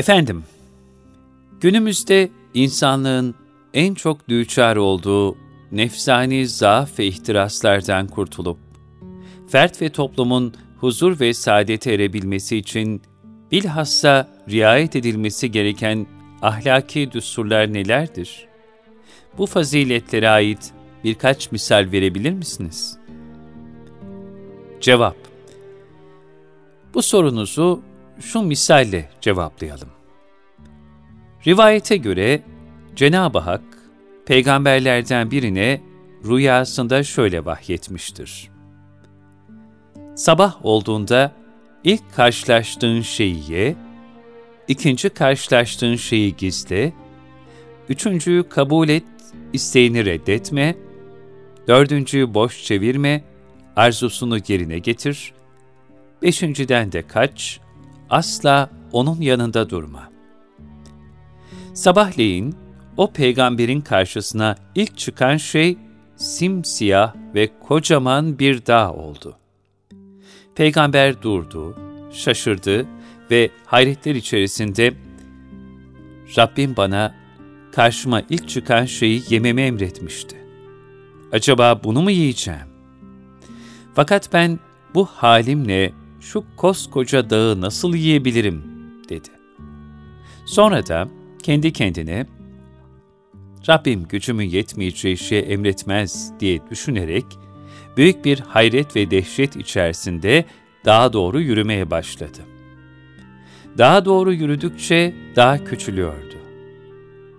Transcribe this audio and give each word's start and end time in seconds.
Efendim, 0.00 0.44
günümüzde 1.60 2.30
insanlığın 2.54 3.34
en 3.74 3.94
çok 3.94 4.28
düçar 4.28 4.76
olduğu 4.76 5.36
nefsani 5.72 6.46
zaaf 6.48 6.98
ve 6.98 7.06
ihtiraslardan 7.06 8.06
kurtulup, 8.06 8.58
fert 9.48 9.82
ve 9.82 9.88
toplumun 9.88 10.54
huzur 10.76 11.20
ve 11.20 11.34
saadete 11.34 11.92
erebilmesi 11.92 12.56
için 12.56 13.02
bilhassa 13.52 14.28
riayet 14.48 14.96
edilmesi 14.96 15.50
gereken 15.50 16.06
ahlaki 16.42 17.12
düsturlar 17.12 17.72
nelerdir? 17.72 18.48
Bu 19.38 19.46
faziletlere 19.46 20.28
ait 20.28 20.72
birkaç 21.04 21.52
misal 21.52 21.88
verebilir 21.92 22.32
misiniz? 22.32 22.98
Cevap 24.80 25.16
Bu 26.94 27.02
sorunuzu 27.02 27.89
şu 28.20 28.42
misalle 28.42 29.08
cevaplayalım. 29.20 29.88
Rivayete 31.46 31.96
göre 31.96 32.42
Cenab-ı 32.96 33.38
Hak, 33.38 33.62
peygamberlerden 34.26 35.30
birine 35.30 35.80
rüyasında 36.24 37.02
şöyle 37.02 37.44
vahyetmiştir. 37.44 38.50
Sabah 40.14 40.66
olduğunda 40.66 41.32
ilk 41.84 42.14
karşılaştığın 42.14 43.00
şeyi 43.00 43.52
ye, 43.52 43.76
ikinci 44.68 45.08
karşılaştığın 45.08 45.96
şeyi 45.96 46.36
gizle, 46.36 46.92
üçüncüyü 47.88 48.48
kabul 48.48 48.88
et, 48.88 49.04
isteğini 49.52 50.04
reddetme, 50.04 50.76
dördüncüyü 51.68 52.34
boş 52.34 52.64
çevirme, 52.64 53.24
arzusunu 53.76 54.38
yerine 54.48 54.78
getir, 54.78 55.32
beşinciden 56.22 56.92
de 56.92 57.06
kaç, 57.06 57.60
asla 58.10 58.70
onun 58.92 59.20
yanında 59.20 59.70
durma. 59.70 60.10
Sabahleyin 61.74 62.54
o 62.96 63.12
peygamberin 63.12 63.80
karşısına 63.80 64.56
ilk 64.74 64.98
çıkan 64.98 65.36
şey 65.36 65.78
simsiyah 66.16 67.14
ve 67.34 67.50
kocaman 67.60 68.38
bir 68.38 68.66
dağ 68.66 68.92
oldu. 68.92 69.36
Peygamber 70.54 71.22
durdu, 71.22 71.78
şaşırdı 72.12 72.86
ve 73.30 73.50
hayretler 73.66 74.14
içerisinde 74.14 74.94
Rabbim 76.36 76.76
bana 76.76 77.14
karşıma 77.72 78.22
ilk 78.30 78.48
çıkan 78.48 78.84
şeyi 78.84 79.22
yememi 79.28 79.62
emretmişti. 79.62 80.36
Acaba 81.32 81.80
bunu 81.84 82.02
mu 82.02 82.10
yiyeceğim? 82.10 82.70
Fakat 83.94 84.32
ben 84.32 84.58
bu 84.94 85.06
halimle 85.06 85.92
şu 86.20 86.44
koskoca 86.56 87.30
dağı 87.30 87.60
nasıl 87.60 87.94
yiyebilirim 87.94 88.62
dedi. 89.08 89.28
Sonra 90.46 90.86
da 90.86 91.08
kendi 91.42 91.72
kendine 91.72 92.26
Rabbim 93.68 94.04
gücümün 94.04 94.44
yetmeyeceği 94.44 95.16
şey 95.16 95.52
emretmez 95.52 96.32
diye 96.40 96.60
düşünerek 96.70 97.24
büyük 97.96 98.24
bir 98.24 98.40
hayret 98.40 98.96
ve 98.96 99.10
dehşet 99.10 99.56
içerisinde 99.56 100.44
daha 100.84 101.12
doğru 101.12 101.40
yürümeye 101.40 101.90
başladı. 101.90 102.38
Daha 103.78 104.04
doğru 104.04 104.32
yürüdükçe 104.32 105.14
daha 105.36 105.64
küçülüyordu. 105.64 106.34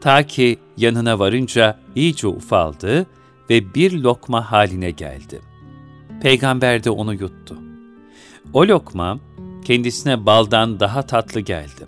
Ta 0.01 0.23
ki 0.27 0.57
yanına 0.77 1.19
varınca 1.19 1.79
iyice 1.95 2.27
ufaldı 2.27 3.05
ve 3.49 3.73
bir 3.73 3.91
lokma 3.91 4.51
haline 4.51 4.91
geldi. 4.91 5.41
Peygamber 6.21 6.83
de 6.83 6.89
onu 6.89 7.13
yuttu. 7.13 7.70
O 8.53 8.67
lokma 8.67 9.19
kendisine 9.65 10.25
baldan 10.25 10.79
daha 10.79 11.01
tatlı 11.01 11.39
geldi. 11.39 11.87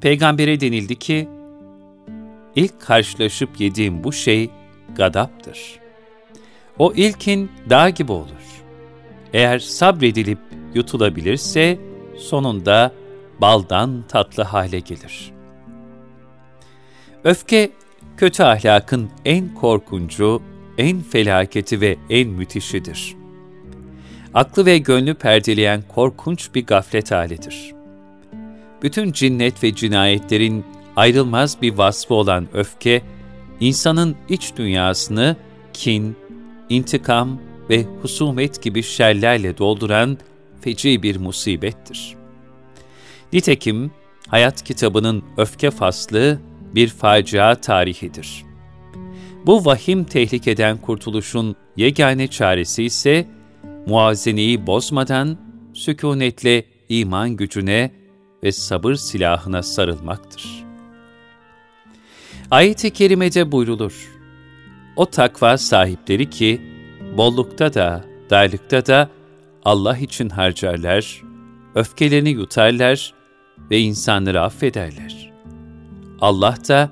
Peygambere 0.00 0.60
denildi 0.60 0.96
ki, 0.96 1.28
ilk 2.56 2.80
karşılaşıp 2.80 3.60
yediğim 3.60 4.04
bu 4.04 4.12
şey 4.12 4.50
gadaptır. 4.96 5.78
O 6.78 6.92
ilkin 6.92 7.50
dağ 7.70 7.90
gibi 7.90 8.12
olur. 8.12 8.62
Eğer 9.32 9.58
sabredilip 9.58 10.38
yutulabilirse 10.74 11.78
sonunda 12.16 12.92
baldan 13.40 14.04
tatlı 14.08 14.42
hale 14.42 14.80
gelir. 14.80 15.32
Öfke, 17.24 17.70
kötü 18.16 18.42
ahlakın 18.42 19.10
en 19.24 19.54
korkuncu, 19.54 20.42
en 20.78 21.00
felaketi 21.00 21.80
ve 21.80 21.96
en 22.10 22.28
müthişidir 22.28 23.17
aklı 24.34 24.66
ve 24.66 24.78
gönlü 24.78 25.14
perdeleyen 25.14 25.82
korkunç 25.88 26.54
bir 26.54 26.66
gaflet 26.66 27.10
halidir. 27.10 27.74
Bütün 28.82 29.12
cinnet 29.12 29.64
ve 29.64 29.74
cinayetlerin 29.74 30.64
ayrılmaz 30.96 31.62
bir 31.62 31.74
vasfı 31.74 32.14
olan 32.14 32.48
öfke, 32.54 33.02
insanın 33.60 34.16
iç 34.28 34.52
dünyasını 34.56 35.36
kin, 35.72 36.16
intikam 36.68 37.40
ve 37.70 37.84
husumet 38.02 38.62
gibi 38.62 38.82
şerlerle 38.82 39.58
dolduran 39.58 40.18
feci 40.60 41.02
bir 41.02 41.16
musibettir. 41.16 42.16
Nitekim, 43.32 43.90
hayat 44.28 44.64
kitabının 44.64 45.24
öfke 45.36 45.70
faslı 45.70 46.38
bir 46.74 46.88
facia 46.88 47.54
tarihidir. 47.54 48.44
Bu 49.46 49.64
vahim 49.64 50.04
tehlikeden 50.04 50.76
kurtuluşun 50.76 51.56
yegane 51.76 52.28
çaresi 52.28 52.84
ise, 52.84 53.26
muazeneyi 53.88 54.66
bozmadan 54.66 55.38
sükunetle 55.74 56.64
iman 56.88 57.30
gücüne 57.30 57.90
ve 58.42 58.52
sabır 58.52 58.94
silahına 58.94 59.62
sarılmaktır. 59.62 60.64
Ayet-i 62.50 62.90
Kerime'de 62.90 63.52
buyrulur. 63.52 64.08
O 64.96 65.06
takva 65.06 65.58
sahipleri 65.58 66.30
ki, 66.30 66.60
bollukta 67.16 67.74
da, 67.74 68.04
darlıkta 68.30 68.86
da 68.86 69.10
Allah 69.64 69.98
için 69.98 70.28
harcarlar, 70.28 71.22
öfkelerini 71.74 72.30
yutarlar 72.30 73.14
ve 73.70 73.78
insanları 73.78 74.42
affederler. 74.42 75.32
Allah 76.20 76.56
da 76.68 76.90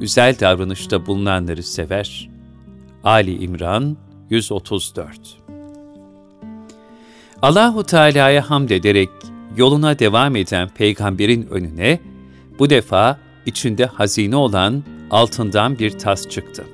güzel 0.00 0.36
davranışta 0.40 1.06
bulunanları 1.06 1.62
sever. 1.62 2.30
Ali 3.04 3.44
İmran 3.44 3.96
134 4.30 5.41
Allahu 7.42 7.84
Teala'ya 7.84 8.50
hamd 8.50 8.70
ederek 8.70 9.10
yoluna 9.56 9.98
devam 9.98 10.36
eden 10.36 10.68
peygamberin 10.68 11.46
önüne 11.50 12.00
bu 12.58 12.70
defa 12.70 13.18
içinde 13.46 13.86
hazine 13.86 14.36
olan 14.36 14.82
altından 15.10 15.78
bir 15.78 15.90
tas 15.90 16.28
çıktı. 16.28 16.64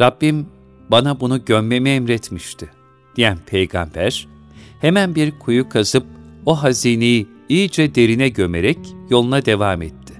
Rabbim 0.00 0.46
bana 0.90 1.20
bunu 1.20 1.44
gömmemi 1.44 1.90
emretmişti 1.90 2.70
diyen 3.16 3.38
peygamber 3.46 4.28
hemen 4.80 5.14
bir 5.14 5.38
kuyu 5.38 5.68
kazıp 5.68 6.06
o 6.46 6.62
hazineyi 6.62 7.28
iyice 7.48 7.94
derine 7.94 8.28
gömerek 8.28 8.78
yoluna 9.10 9.46
devam 9.46 9.82
etti. 9.82 10.14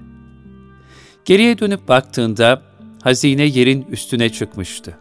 Geriye 1.25 1.59
dönüp 1.59 1.87
baktığında 1.87 2.61
hazine 3.03 3.43
yerin 3.43 3.85
üstüne 3.91 4.29
çıkmıştı. 4.29 4.97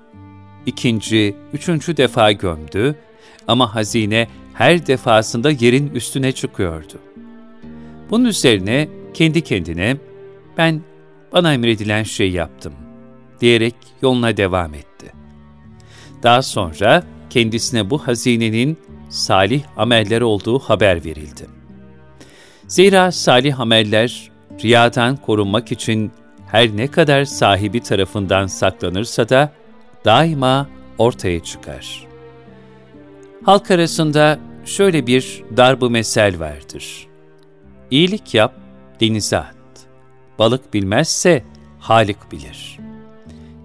İkinci, 0.67 1.37
üçüncü 1.53 1.97
defa 1.97 2.33
gömdü 2.33 2.97
ama 3.49 3.75
hazine 3.75 4.29
her 4.55 4.87
defasında 4.87 5.51
yerin 5.51 5.89
üstüne 5.89 6.33
çıkıyordu. 6.33 6.95
Bunun 8.11 8.25
üzerine 8.25 8.89
kendi 9.15 9.41
kendine 9.41 9.97
ben 10.59 10.83
bana 11.33 11.55
emredilen 11.55 12.03
şey 12.03 12.31
yaptım 12.31 12.73
diyerek 13.41 13.75
yoluna 14.03 14.37
devam 14.37 14.75
etti. 14.75 15.13
Daha 16.23 16.43
sonra 16.43 17.03
kendisine 17.31 17.91
bu 17.91 17.99
hazinenin 18.07 18.79
salih 19.09 19.63
ameller 19.77 20.21
olduğu 20.21 20.59
haber 20.59 21.05
verildi. 21.05 21.47
Zira 22.67 23.13
salih 23.13 23.61
ameller 23.61 24.31
riyadan 24.63 25.17
korunmak 25.17 25.73
için 25.73 26.13
her 26.47 26.77
ne 26.77 26.87
kadar 26.87 27.25
sahibi 27.25 27.81
tarafından 27.81 28.47
saklanırsa 28.47 29.29
da 29.29 29.53
daima 30.05 30.69
ortaya 30.99 31.41
çıkar.'' 31.41 32.14
Halk 33.45 33.71
arasında 33.71 34.39
şöyle 34.65 35.07
bir 35.07 35.43
darbu 35.57 35.91
mesel 35.91 36.41
vardır. 36.41 37.07
İyilik 37.91 38.35
yap, 38.35 38.55
denize 39.01 39.39
at. 39.39 39.55
Balık 40.39 40.75
bilmezse 40.75 41.45
Halik 41.79 42.33
bilir. 42.33 42.79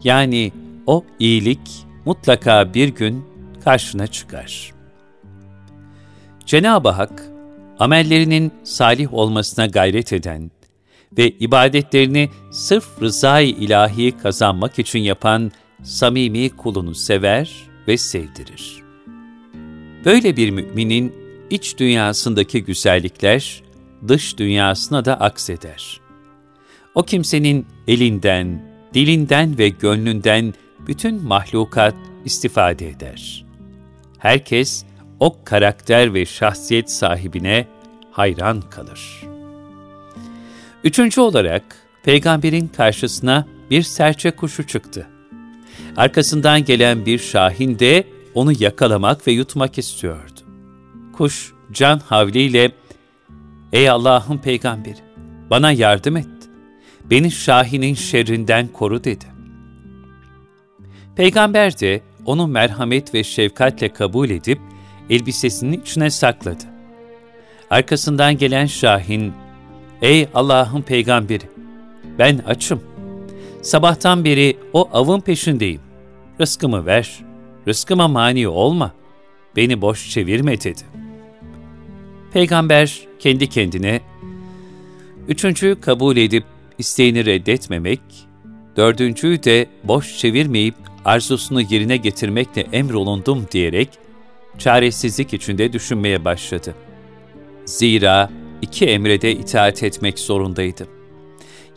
Yani 0.03 0.51
o 0.85 1.05
iyilik 1.19 1.85
mutlaka 2.05 2.73
bir 2.73 2.89
gün 2.89 3.25
karşına 3.63 4.07
çıkar. 4.07 4.73
Cenab-ı 6.45 6.89
Hak, 6.89 7.23
amellerinin 7.79 8.51
salih 8.63 9.13
olmasına 9.13 9.65
gayret 9.65 10.13
eden 10.13 10.51
ve 11.17 11.29
ibadetlerini 11.29 12.29
sırf 12.51 13.01
rızayı 13.01 13.49
ilahi 13.49 14.17
kazanmak 14.17 14.79
için 14.79 14.99
yapan 14.99 15.51
samimi 15.83 16.49
kulunu 16.49 16.95
sever 16.95 17.51
ve 17.87 17.97
sevdirir. 17.97 18.88
Böyle 20.05 20.37
bir 20.37 20.49
müminin 20.49 21.13
iç 21.49 21.77
dünyasındaki 21.77 22.63
güzellikler 22.63 23.63
dış 24.07 24.37
dünyasına 24.37 25.05
da 25.05 25.19
akseder. 25.19 26.01
O 26.95 27.03
kimsenin 27.03 27.65
elinden, 27.87 28.63
dilinden 28.93 29.57
ve 29.57 29.69
gönlünden 29.69 30.53
bütün 30.87 31.23
mahlukat 31.23 31.95
istifade 32.25 32.89
eder. 32.89 33.45
Herkes 34.17 34.85
o 35.19 35.43
karakter 35.43 36.13
ve 36.13 36.25
şahsiyet 36.25 36.91
sahibine 36.91 37.67
hayran 38.11 38.61
kalır. 38.61 39.23
Üçüncü 40.83 41.21
olarak 41.21 41.63
peygamberin 42.03 42.67
karşısına 42.67 43.47
bir 43.69 43.81
serçe 43.81 44.31
kuşu 44.31 44.67
çıktı. 44.67 45.07
Arkasından 45.97 46.65
gelen 46.65 47.05
bir 47.05 47.19
şahin 47.19 47.79
de 47.79 48.03
onu 48.33 48.53
yakalamak 48.59 49.27
ve 49.27 49.31
yutmak 49.31 49.77
istiyordu. 49.77 50.39
Kuş 51.13 51.53
can 51.71 51.99
havliyle, 51.99 52.71
''Ey 53.73 53.89
Allah'ın 53.89 54.37
peygamberi, 54.37 54.99
bana 55.49 55.71
yardım 55.71 56.17
et, 56.17 56.27
beni 57.09 57.31
şahinin 57.31 57.93
şerrinden 57.93 58.67
koru.'' 58.67 59.03
dedi. 59.03 59.25
Peygamber 61.15 61.79
de 61.79 62.01
onu 62.25 62.47
merhamet 62.47 63.13
ve 63.13 63.23
şefkatle 63.23 63.93
kabul 63.93 64.29
edip 64.29 64.59
elbisesinin 65.09 65.81
içine 65.81 66.09
sakladı. 66.09 66.63
Arkasından 67.69 68.37
gelen 68.37 68.65
Şahin, 68.65 69.33
''Ey 70.01 70.27
Allah'ın 70.33 70.81
peygamberi, 70.81 71.49
ben 72.19 72.37
açım. 72.37 72.83
Sabahtan 73.61 74.25
beri 74.25 74.57
o 74.73 74.89
avın 74.93 75.19
peşindeyim. 75.19 75.81
Rızkımı 76.41 76.85
ver, 76.85 77.19
rızkıma 77.69 78.07
mani 78.07 78.47
olma, 78.47 78.91
beni 79.55 79.81
boş 79.81 80.09
çevirme.'' 80.09 80.61
dedi. 80.61 80.81
Peygamber 82.33 82.99
kendi 83.19 83.49
kendine, 83.49 84.01
üçüncüyü 85.27 85.81
kabul 85.81 86.17
edip 86.17 86.43
isteğini 86.77 87.25
reddetmemek, 87.25 88.01
dördüncüyü 88.77 89.43
de 89.43 89.65
boş 89.83 90.17
çevirmeyip 90.17 90.75
arzusunu 91.05 91.61
yerine 91.61 91.97
getirmekle 91.97 92.61
emrolundum 92.61 93.47
diyerek, 93.51 93.89
çaresizlik 94.57 95.33
içinde 95.33 95.73
düşünmeye 95.73 96.25
başladı. 96.25 96.75
Zira 97.65 98.29
iki 98.61 98.85
emrede 98.85 99.31
itaat 99.31 99.83
etmek 99.83 100.19
zorundaydı. 100.19 100.87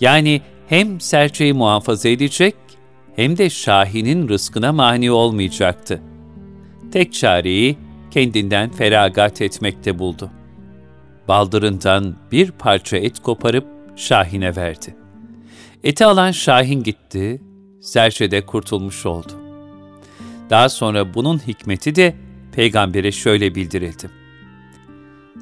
Yani 0.00 0.42
hem 0.68 1.00
serçeyi 1.00 1.52
muhafaza 1.52 2.08
edecek, 2.08 2.54
hem 3.16 3.38
de 3.38 3.50
Şahin'in 3.50 4.28
rızkına 4.28 4.72
mani 4.72 5.10
olmayacaktı. 5.10 6.02
Tek 6.92 7.12
çareyi 7.12 7.78
kendinden 8.10 8.70
feragat 8.70 9.42
etmekte 9.42 9.98
buldu. 9.98 10.30
Baldırından 11.28 12.16
bir 12.32 12.50
parça 12.50 12.96
et 12.96 13.18
koparıp 13.18 13.66
Şahin'e 13.96 14.56
verdi. 14.56 14.96
Eti 15.84 16.04
alan 16.04 16.30
Şahin 16.30 16.82
gitti, 16.82 17.42
serçe 17.80 18.30
de 18.30 18.46
kurtulmuş 18.46 19.06
oldu. 19.06 19.32
Daha 20.50 20.68
sonra 20.68 21.14
bunun 21.14 21.38
hikmeti 21.38 21.94
de 21.94 22.14
peygambere 22.52 23.12
şöyle 23.12 23.54
bildirildi. 23.54 24.10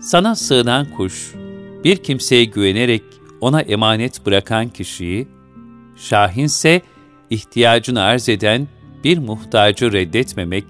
Sana 0.01 0.35
sığınan 0.35 0.91
kuş, 0.91 1.35
bir 1.85 1.97
kimseye 1.97 2.45
güvenerek 2.45 3.03
ona 3.41 3.61
emanet 3.61 4.27
bırakan 4.27 4.69
kişiyi, 4.69 5.29
şahinse 5.97 6.83
ihtiyacını 7.31 8.03
arz 8.03 8.29
eden 8.29 8.69
bir 9.05 9.19
muhtacı 9.19 9.93
reddetmemek, 9.93 10.65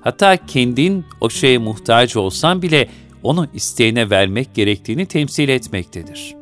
hatta 0.00 0.46
kendin 0.46 1.04
o 1.20 1.30
şeye 1.30 1.58
muhtaç 1.58 2.16
olsan 2.16 2.62
bile 2.62 2.88
onu 3.22 3.46
isteğine 3.54 4.10
vermek 4.10 4.54
gerektiğini 4.54 5.06
temsil 5.06 5.48
etmektedir. 5.48 6.34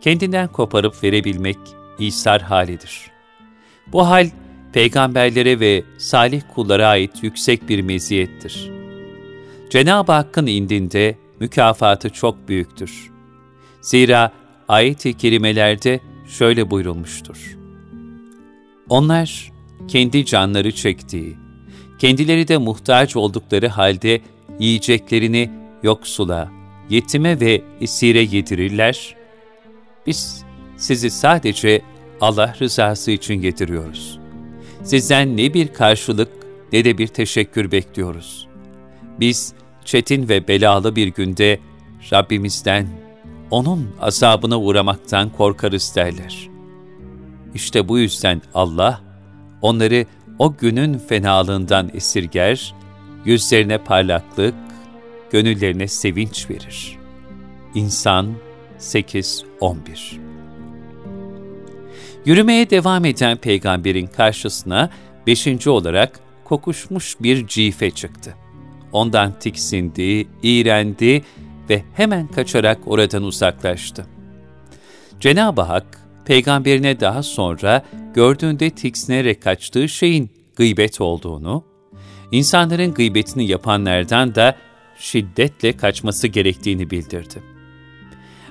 Kendinden 0.00 0.48
koparıp 0.48 1.04
verebilmek 1.04 1.58
İsar 1.98 2.42
halidir. 2.42 3.10
Bu 3.86 4.08
hal, 4.08 4.30
peygamberlere 4.72 5.60
ve 5.60 5.82
salih 5.98 6.42
kullara 6.54 6.86
ait 6.86 7.22
yüksek 7.22 7.68
bir 7.68 7.82
meziyettir. 7.82 8.70
Cenab-ı 9.70 10.12
Hakk'ın 10.12 10.46
indinde 10.46 11.16
mükafatı 11.40 12.10
çok 12.10 12.48
büyüktür. 12.48 13.10
Zira 13.80 14.32
ayet-i 14.68 15.14
kerimelerde 15.14 16.00
şöyle 16.28 16.70
buyurulmuştur. 16.70 17.55
Onlar 18.88 19.52
kendi 19.88 20.24
canları 20.24 20.72
çektiği, 20.72 21.36
kendileri 21.98 22.48
de 22.48 22.56
muhtaç 22.56 23.16
oldukları 23.16 23.68
halde 23.68 24.20
yiyeceklerini 24.58 25.50
yoksula, 25.82 26.50
yetime 26.90 27.40
ve 27.40 27.62
esire 27.80 28.20
yedirirler. 28.20 29.16
Biz 30.06 30.44
sizi 30.76 31.10
sadece 31.10 31.82
Allah 32.20 32.54
rızası 32.60 33.10
için 33.10 33.34
getiriyoruz. 33.34 34.18
Sizden 34.82 35.36
ne 35.36 35.54
bir 35.54 35.68
karşılık 35.68 36.28
ne 36.72 36.84
de 36.84 36.98
bir 36.98 37.06
teşekkür 37.06 37.72
bekliyoruz. 37.72 38.48
Biz 39.20 39.54
çetin 39.84 40.28
ve 40.28 40.48
belalı 40.48 40.96
bir 40.96 41.08
günde 41.08 41.60
Rabbimizden, 42.12 42.88
O'nun 43.50 43.90
azabına 44.00 44.60
uğramaktan 44.60 45.30
korkarız 45.30 45.92
derler. 45.96 46.55
İşte 47.56 47.88
bu 47.88 47.98
yüzden 47.98 48.42
Allah, 48.54 49.00
onları 49.62 50.06
o 50.38 50.56
günün 50.56 50.98
fenalığından 50.98 51.90
esirger, 51.94 52.74
yüzlerine 53.24 53.78
parlaklık, 53.78 54.54
gönüllerine 55.30 55.88
sevinç 55.88 56.50
verir. 56.50 56.98
İnsan 57.74 58.34
8-11 58.78 59.36
Yürümeye 62.26 62.70
devam 62.70 63.04
eden 63.04 63.36
peygamberin 63.36 64.06
karşısına 64.06 64.90
beşinci 65.26 65.70
olarak 65.70 66.20
kokuşmuş 66.44 67.16
bir 67.20 67.46
cife 67.46 67.90
çıktı. 67.90 68.34
Ondan 68.92 69.38
tiksindi, 69.38 70.28
iğrendi 70.42 71.24
ve 71.70 71.82
hemen 71.94 72.26
kaçarak 72.26 72.78
oradan 72.86 73.22
uzaklaştı. 73.22 74.06
Cenab-ı 75.20 75.62
Hak, 75.62 76.05
peygamberine 76.26 77.00
daha 77.00 77.22
sonra 77.22 77.82
gördüğünde 78.14 78.70
tiksinerek 78.70 79.42
kaçtığı 79.42 79.88
şeyin 79.88 80.30
gıybet 80.56 81.00
olduğunu, 81.00 81.64
insanların 82.32 82.94
gıybetini 82.94 83.46
yapanlardan 83.46 84.34
da 84.34 84.56
şiddetle 84.98 85.76
kaçması 85.76 86.28
gerektiğini 86.28 86.90
bildirdi. 86.90 87.42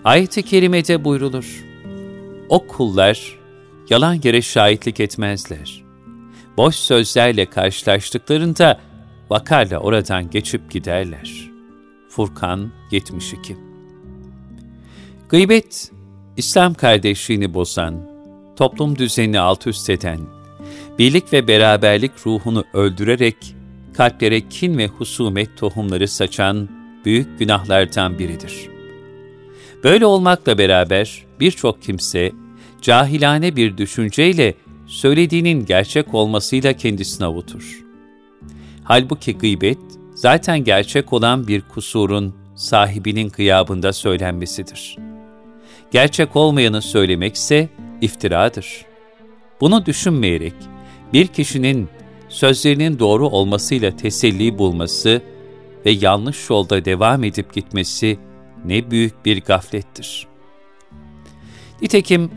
Ayet-i 0.04 0.44
Kerime'de 0.44 1.06
buyrulur, 1.06 1.66
O 2.50 2.68
kullar 2.68 3.40
yalan 3.90 4.20
yere 4.24 4.42
şahitlik 4.42 5.00
etmezler. 5.00 5.84
Boş 6.58 6.76
sözlerle 6.76 7.46
karşılaştıklarında 7.46 8.80
vakarla 9.30 9.78
oradan 9.78 10.30
geçip 10.30 10.72
giderler. 10.72 11.52
Furkan 12.10 12.72
72 12.92 13.58
Gıybet, 15.30 15.92
İslam 16.38 16.74
kardeşliğini 16.74 17.54
bozan, 17.54 17.96
toplum 18.56 18.98
düzenini 18.98 19.40
alt 19.40 19.68
üst 19.68 19.90
eden, 19.90 20.20
birlik 21.00 21.34
ve 21.34 21.48
beraberlik 21.48 22.12
ruhunu 22.26 22.64
öldürerek 22.74 23.36
kalplere 23.94 24.50
kin 24.50 24.78
ve 24.78 24.88
husumet 24.88 25.58
tohumları 25.58 26.08
saçan 26.08 26.70
büyük 27.06 27.40
günahlardan 27.40 28.20
biridir. 28.20 28.70
Böyle 29.84 30.06
olmakla 30.06 30.58
beraber 30.58 31.26
birçok 31.40 31.82
kimse 31.82 32.32
cahilane 32.82 33.56
bir 33.56 33.78
düşünceyle 33.78 34.54
söylediğinin 34.88 35.66
gerçek 35.66 36.14
olmasıyla 36.14 36.74
kendisini 36.74 37.26
avutur. 37.26 37.84
Halbuki 38.84 39.38
gıybet, 39.38 39.80
zaten 40.16 40.64
gerçek 40.64 41.14
olan 41.14 41.48
bir 41.48 41.62
kusurun 41.62 42.36
sahibinin 42.56 43.30
gıyabında 43.30 43.94
söylenmesidir. 43.94 44.98
Gerçek 45.92 46.36
olmayanı 46.36 46.82
söylemekse 46.82 47.70
iftiradır. 48.02 48.86
Bunu 49.62 49.86
düşünmeyerek 49.86 50.54
bir 51.14 51.28
kişinin 51.28 51.90
sözlerinin 52.30 53.00
doğru 53.00 53.28
olmasıyla 53.28 53.96
teselli 53.96 54.58
bulması 54.58 55.22
ve 55.86 55.92
yanlış 55.92 56.50
yolda 56.50 56.86
devam 56.86 57.24
edip 57.24 57.54
gitmesi 57.54 58.20
ne 58.66 58.92
büyük 58.92 59.26
bir 59.26 59.42
gaflettir. 59.42 60.28
Nitekim 61.82 62.32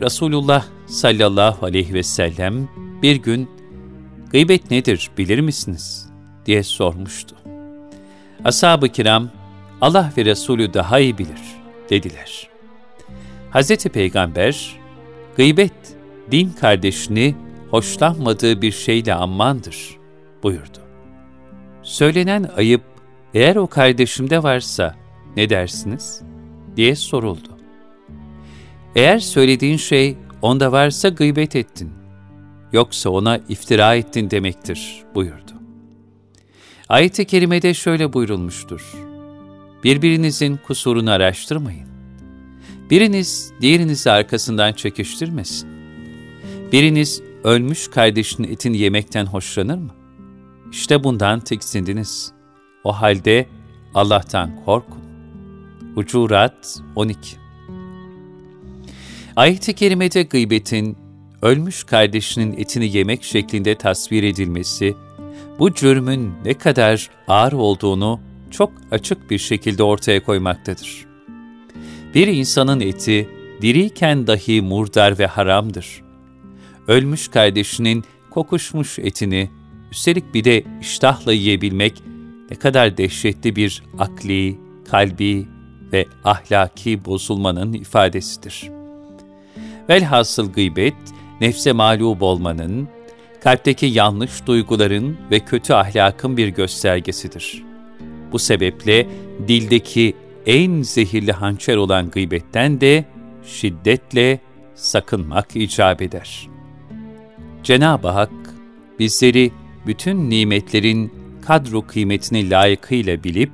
Resulullah 0.00 0.64
sallallahu 0.86 1.66
aleyhi 1.66 1.94
ve 1.94 2.02
sellem 2.02 2.68
bir 3.02 3.16
gün 3.16 3.50
gıybet 4.30 4.70
nedir 4.70 5.10
bilir 5.18 5.38
misiniz 5.38 6.08
diye 6.46 6.62
sormuştu. 6.62 7.36
Ashab-ı 8.44 8.88
kiram 8.88 9.30
Allah 9.80 10.12
ve 10.16 10.24
Resulü 10.24 10.74
daha 10.74 10.98
iyi 10.98 11.18
bilir 11.18 11.40
dediler. 11.90 12.51
Hz. 13.52 13.76
Peygamber 13.76 14.80
gıybet 15.36 15.72
din 16.30 16.50
kardeşini 16.50 17.34
hoşlanmadığı 17.70 18.62
bir 18.62 18.72
şeyle 18.72 19.14
ammandır 19.14 19.96
buyurdu. 20.42 20.78
Söylenen 21.82 22.50
ayıp 22.56 22.82
eğer 23.34 23.56
o 23.56 23.66
kardeşimde 23.66 24.42
varsa 24.42 24.94
ne 25.36 25.50
dersiniz? 25.50 26.22
diye 26.76 26.96
soruldu. 26.96 27.58
Eğer 28.96 29.18
söylediğin 29.18 29.76
şey 29.76 30.16
onda 30.42 30.72
varsa 30.72 31.08
gıybet 31.08 31.56
ettin, 31.56 31.92
yoksa 32.72 33.10
ona 33.10 33.36
iftira 33.48 33.94
ettin 33.94 34.30
demektir 34.30 35.04
buyurdu. 35.14 35.52
Ayet-i 36.88 37.24
kerimede 37.24 37.74
şöyle 37.74 38.12
buyurulmuştur. 38.12 38.94
Birbirinizin 39.84 40.56
kusurunu 40.66 41.10
araştırmayın. 41.10 41.91
Biriniz 42.90 43.52
diğerinizi 43.60 44.10
arkasından 44.10 44.72
çekiştirmesin. 44.72 45.68
Biriniz 46.72 47.22
ölmüş 47.44 47.88
kardeşinin 47.88 48.52
etini 48.52 48.78
yemekten 48.78 49.26
hoşlanır 49.26 49.78
mı? 49.78 49.94
İşte 50.72 51.04
bundan 51.04 51.40
tiksindiniz. 51.40 52.32
O 52.84 52.92
halde 52.92 53.46
Allah'tan 53.94 54.64
korkun. 54.64 55.02
Hucurat 55.94 56.80
12 56.96 57.36
Ayet-i 59.36 59.74
Kerime'de 59.74 60.22
gıybetin, 60.22 60.96
ölmüş 61.42 61.84
kardeşinin 61.84 62.52
etini 62.58 62.96
yemek 62.96 63.24
şeklinde 63.24 63.74
tasvir 63.74 64.22
edilmesi, 64.22 64.94
bu 65.58 65.74
cürmün 65.74 66.32
ne 66.44 66.54
kadar 66.54 67.10
ağır 67.28 67.52
olduğunu 67.52 68.20
çok 68.50 68.72
açık 68.90 69.30
bir 69.30 69.38
şekilde 69.38 69.82
ortaya 69.82 70.22
koymaktadır. 70.22 71.11
Bir 72.14 72.26
insanın 72.26 72.80
eti, 72.80 73.28
diriyken 73.62 74.26
dahi 74.26 74.62
murdar 74.62 75.18
ve 75.18 75.26
haramdır. 75.26 76.02
Ölmüş 76.88 77.28
kardeşinin 77.28 78.04
kokuşmuş 78.30 78.98
etini, 78.98 79.50
üstelik 79.92 80.34
bir 80.34 80.44
de 80.44 80.64
iştahla 80.80 81.32
yiyebilmek, 81.32 82.02
ne 82.50 82.56
kadar 82.56 82.96
dehşetli 82.96 83.56
bir 83.56 83.82
akli, 83.98 84.58
kalbi 84.90 85.46
ve 85.92 86.06
ahlaki 86.24 87.04
bozulmanın 87.04 87.72
ifadesidir. 87.72 88.70
Velhasıl 89.88 90.52
gıybet, 90.52 90.94
nefse 91.40 91.72
mağlup 91.72 92.22
olmanın, 92.22 92.88
kalpteki 93.42 93.86
yanlış 93.86 94.46
duyguların 94.46 95.16
ve 95.30 95.40
kötü 95.40 95.72
ahlakın 95.72 96.36
bir 96.36 96.48
göstergesidir. 96.48 97.62
Bu 98.32 98.38
sebeple 98.38 99.08
dildeki 99.48 100.14
en 100.46 100.82
zehirli 100.82 101.32
hançer 101.32 101.76
olan 101.76 102.10
gıybetten 102.10 102.80
de 102.80 103.04
şiddetle 103.46 104.40
sakınmak 104.74 105.56
icap 105.56 106.02
eder. 106.02 106.48
Cenab-ı 107.62 108.08
Hak 108.08 108.32
bizleri 108.98 109.52
bütün 109.86 110.30
nimetlerin 110.30 111.12
kadro 111.46 111.86
kıymetini 111.86 112.50
layıkıyla 112.50 113.24
bilip, 113.24 113.50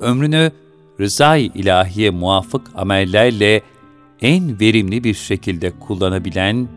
ömrünü 0.00 0.52
rızay 1.00 1.46
ilahiye 1.54 2.10
muvafık 2.10 2.70
amellerle 2.74 3.62
en 4.20 4.60
verimli 4.60 5.04
bir 5.04 5.14
şekilde 5.14 5.70
kullanabilen 5.70 6.68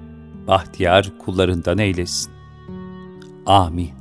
bahtiyar 0.47 1.11
kullarından 1.25 1.77
eylesin. 1.77 2.31
Amin. 3.45 4.00